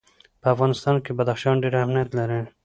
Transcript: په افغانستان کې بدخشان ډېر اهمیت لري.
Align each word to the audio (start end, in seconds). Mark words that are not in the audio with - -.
په 0.41 0.47
افغانستان 0.53 0.95
کې 1.03 1.11
بدخشان 1.17 1.55
ډېر 1.63 1.73
اهمیت 1.81 2.09
لري. 2.17 2.41